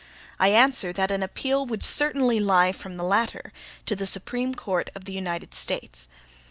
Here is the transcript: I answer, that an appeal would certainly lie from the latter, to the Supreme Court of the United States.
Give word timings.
I 0.39 0.47
answer, 0.47 0.91
that 0.93 1.11
an 1.11 1.21
appeal 1.21 1.63
would 1.67 1.83
certainly 1.83 2.39
lie 2.39 2.71
from 2.71 2.97
the 2.97 3.03
latter, 3.03 3.53
to 3.85 3.95
the 3.95 4.07
Supreme 4.07 4.55
Court 4.55 4.89
of 4.95 5.05
the 5.05 5.13
United 5.13 5.53
States. 5.53 6.07